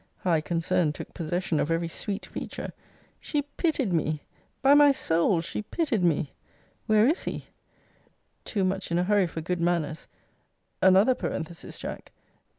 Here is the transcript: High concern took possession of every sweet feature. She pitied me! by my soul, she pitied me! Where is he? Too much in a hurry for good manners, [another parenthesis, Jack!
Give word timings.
High 0.21 0.41
concern 0.41 0.93
took 0.93 1.13
possession 1.13 1.59
of 1.59 1.69
every 1.69 1.87
sweet 1.87 2.25
feature. 2.25 2.73
She 3.19 3.43
pitied 3.43 3.93
me! 3.93 4.23
by 4.63 4.73
my 4.73 4.91
soul, 4.91 5.41
she 5.41 5.61
pitied 5.61 6.03
me! 6.03 6.33
Where 6.87 7.07
is 7.07 7.25
he? 7.25 7.45
Too 8.43 8.63
much 8.63 8.89
in 8.91 8.97
a 8.97 9.03
hurry 9.03 9.27
for 9.27 9.41
good 9.41 9.61
manners, 9.61 10.07
[another 10.81 11.13
parenthesis, 11.13 11.77
Jack! 11.77 12.11